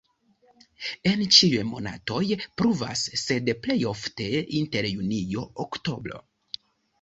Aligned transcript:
En 1.09 1.19
ĉiuj 1.35 1.65
monatoj 1.71 2.21
pluvas, 2.61 3.03
sed 3.25 3.51
plej 3.67 3.77
ofte 3.93 4.27
inter 4.61 4.89
junio-oktobro. 4.95 6.21